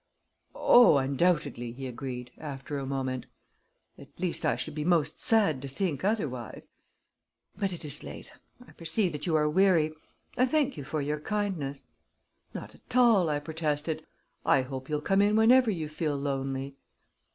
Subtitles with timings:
[0.55, 3.27] "Oh, undoubtedly," he agreed, after a moment;
[3.99, 6.69] "at least, I should be most sad to think otherwise.
[7.55, 8.31] But it is late;
[8.67, 9.93] I perceive that you are weary;
[10.39, 11.83] I thank you for your kindness."
[12.51, 14.03] "Not at all," I protested.
[14.43, 16.77] "I hope you'll come in whenever you feel lonely."